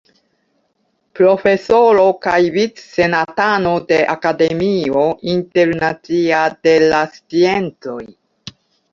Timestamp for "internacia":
5.35-6.39